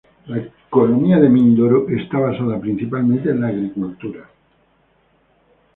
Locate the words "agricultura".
3.49-4.27